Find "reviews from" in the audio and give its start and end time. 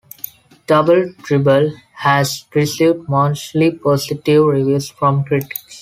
4.47-5.23